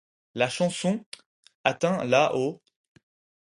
La 0.33 0.49
chanson', 0.49 1.05
atteint 1.63 2.03
la 2.05 2.33
au'. 2.35 2.59